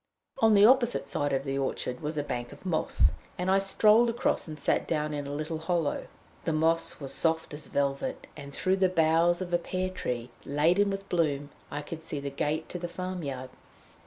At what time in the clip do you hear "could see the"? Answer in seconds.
11.83-12.31